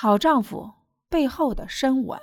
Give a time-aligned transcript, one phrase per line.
[0.00, 0.74] 好丈夫
[1.08, 2.20] 背后的深吻。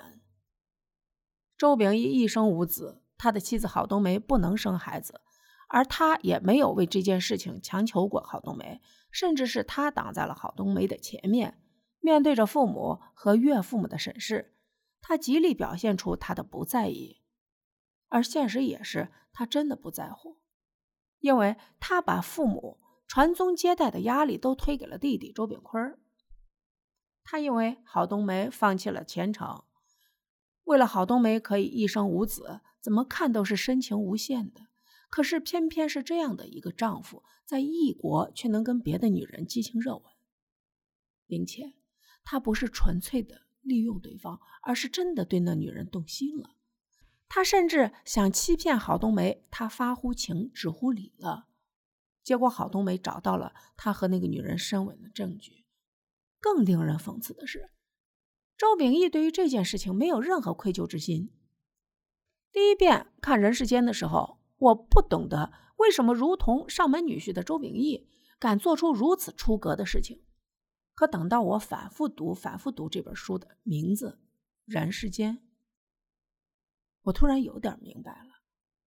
[1.58, 5.20] 周秉义一生无子，他的妻子郝冬梅不能生孩子，
[5.68, 8.80] 而他也没有为这件事情强求过郝冬梅，
[9.12, 11.62] 甚至是他挡在了郝冬梅的前面，
[12.00, 14.56] 面对着父母和岳父母的审视，
[15.02, 17.24] 他极力表现出他的不在意，
[18.08, 20.38] 而现实也是他真的不在乎，
[21.20, 26.00] 因为他把父母传宗接代的压力都推给了弟弟周炳坤。
[27.26, 29.64] 他因为郝冬梅放弃了前程，
[30.64, 34.68] 为了郝冬梅可以一生无子，怎么看都是深情无限的。
[35.10, 40.04] 可是偏偏是这样的一个丈夫，在异国却能跟别的女人激情热吻，
[41.26, 41.74] 并且
[42.24, 46.52] 他不是纯粹的利用对方，而是真的对那女人动心了。
[47.28, 51.48] 他甚至想欺骗郝冬梅，他发乎情，止乎礼了。
[52.24, 55.65] 结果郝冬梅找到了他和那个女人深吻的证据。
[56.46, 57.72] 更令人讽刺的是，
[58.56, 61.34] 周秉义对于这件事情没有任何愧疚之心。
[62.52, 68.08] 第一遍看《人世间》的时候，我不懂得为什么如同上门女婿的周秉义
[68.38, 70.24] 敢做出如此出格的事情。
[70.94, 74.20] 可等到我反复读、反复读这本书的名字
[74.72, 75.38] 《人世间》，
[77.06, 78.30] 我突然有点明白了，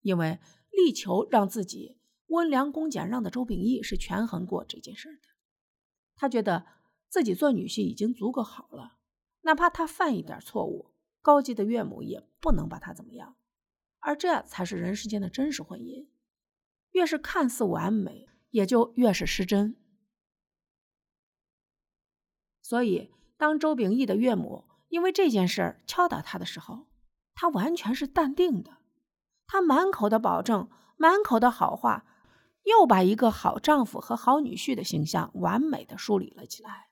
[0.03, 0.39] 因为
[0.71, 1.99] 力求让自己
[2.29, 5.29] 温良恭俭让的周秉义是权衡过这件事的，
[6.15, 6.78] 他觉得。
[7.09, 8.99] 自己做女婿已经足够好了，
[9.43, 10.93] 哪怕他犯一点错误，
[11.23, 13.37] 高级的岳母也不能把他怎么样。
[14.01, 16.09] 而这才是人世间的真实婚姻，
[16.93, 19.77] 越是看似完美，也就越是失真。
[22.63, 26.87] 所以，当周秉义的岳母因为这件事敲打他的时候，
[27.35, 28.79] 他完全是淡定的，
[29.47, 32.07] 他满口的保证，满口的好话，
[32.65, 36.88] 又把一个好丈夫和好女婿的形象完美的梳理了起来。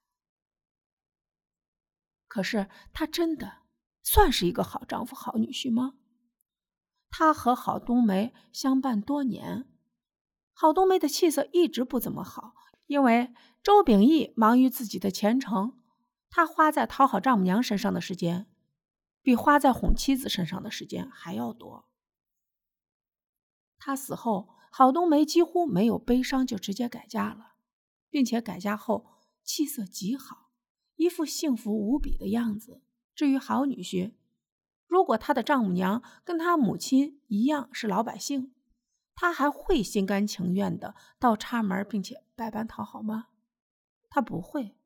[2.36, 3.62] 可是他真的
[4.02, 5.94] 算是一个好丈夫、好女婿吗？
[7.08, 9.66] 他和郝冬梅相伴多年，
[10.52, 12.54] 郝冬梅的气色一直不怎么好，
[12.88, 15.80] 因为周秉义忙于自己的前程，
[16.28, 18.46] 他花在讨好丈母娘身上的时间，
[19.22, 21.88] 比花在哄妻子身上的时间还要多。
[23.78, 27.54] 他死后，郝冬梅几乎没有悲伤，就直接改嫁了，
[28.10, 29.06] 并且改嫁后
[29.42, 30.45] 气色极好。
[30.96, 32.82] 一副幸福无比的样子。
[33.14, 34.12] 至于好女婿，
[34.86, 38.52] 如果他的丈母娘跟他母亲一样是老百姓，
[39.14, 43.28] 他还会心甘情愿的倒插门并且百般讨好吗？
[44.10, 44.76] 他不会。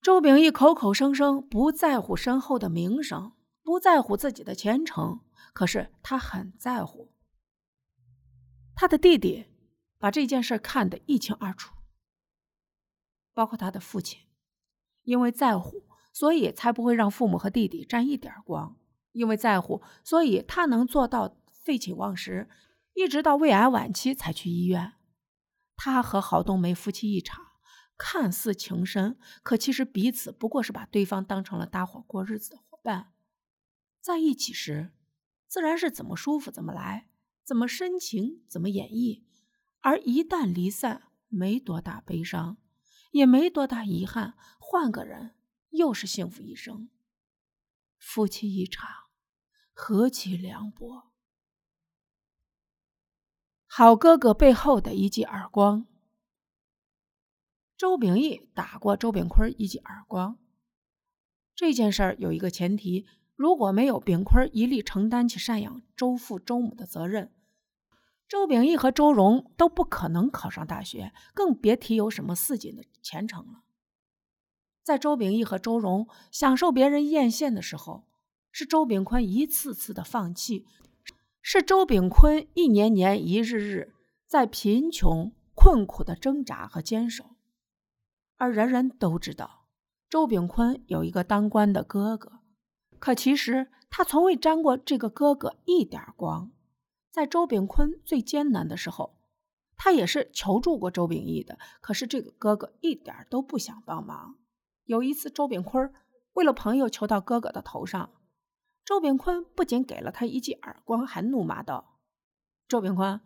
[0.00, 3.32] 周秉义口口声声不在乎身后的名声，
[3.62, 5.20] 不在乎自己的前程，
[5.52, 7.12] 可是他很在乎。
[8.76, 9.46] 他的弟弟
[9.98, 11.73] 把这件事看得一清二楚。
[13.34, 14.20] 包括他的父亲，
[15.02, 18.76] 因为在乎，所以才不会让父母和弟弟沾一点光；
[19.12, 22.48] 因为在乎，所以他能做到废寝忘食，
[22.94, 24.92] 一直到胃癌晚期才去医院。
[25.76, 27.44] 他和郝冬梅夫妻一场，
[27.98, 33.12] 看似情深，可其实彼此不过是把对方当成了搭伙过日子的伙伴。
[34.00, 34.92] 在一起时，
[35.48, 37.08] 自然是怎么舒服怎么来，
[37.42, 39.24] 怎么深情怎么演绎；
[39.80, 42.58] 而一旦离散，没多大悲伤。
[43.14, 45.36] 也没多大遗憾，换个人
[45.70, 46.90] 又是幸福一生。
[47.96, 48.88] 夫妻一场，
[49.72, 51.12] 何其凉薄！
[53.66, 55.86] 好哥哥背后的一记耳光。
[57.76, 60.36] 周秉义打过周炳坤一记耳光。
[61.54, 67.32] 这件事儿有一个前提：如果没有炳坤一力承担起赡养周父周母的责任。
[68.26, 73.62] 周秉义和周荣都不可能考上大学，更别提有什么四锦的前程了。
[74.82, 78.06] 在周秉义和周荣享受别人艳羡的时候，
[78.50, 80.66] 是周炳坤一次次的放弃，
[81.40, 83.94] 是周炳坤一年年、一日日
[84.26, 87.36] 在贫穷困苦的挣扎和坚守。
[88.36, 89.66] 而人人都知道，
[90.08, 92.40] 周炳坤有一个当官的哥哥，
[92.98, 96.50] 可其实他从未沾过这个哥哥一点光。
[97.14, 99.14] 在周炳坤最艰难的时候，
[99.76, 101.60] 他也是求助过周秉义的。
[101.80, 104.34] 可是这个哥哥一点都不想帮忙。
[104.82, 105.94] 有一次，周炳坤
[106.32, 108.10] 为了朋友求到哥哥的头上，
[108.84, 112.00] 周炳坤不仅给了他一记耳光，还怒骂道
[112.66, 113.20] ：“周炳坤，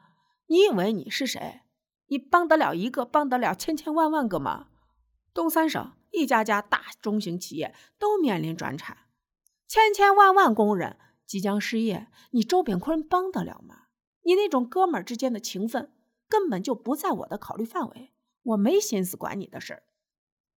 [0.49, 1.63] 你以为你是谁？
[2.09, 4.69] 你帮得了一个，帮得了千千万万个吗？
[5.33, 8.99] 东三省一家家大中型企业都面临转产，
[9.67, 13.83] 千千万万工人。”即将失业，你周炳坤帮得了吗？
[14.23, 15.93] 你那种哥们儿之间的情分
[16.27, 19.83] 根本就不在我的考虑范围，我没心思管你的事儿。